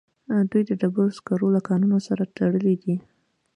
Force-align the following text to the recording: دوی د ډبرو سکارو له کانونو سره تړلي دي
دوی 0.49 0.61
د 0.67 0.71
ډبرو 0.81 1.15
سکارو 1.17 1.47
له 1.55 1.61
کانونو 1.67 1.97
سره 2.07 2.23
تړلي 2.35 2.75
دي 2.83 2.95